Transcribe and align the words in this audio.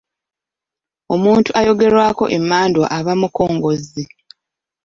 Omuntu 1.13 1.49
ayogererwako 1.59 2.25
emmandwa 2.37 2.85
aba 2.97 3.13
mukongozzi. 3.21 4.03